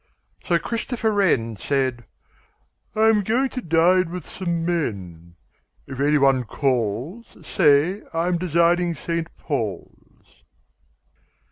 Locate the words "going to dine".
3.23-4.09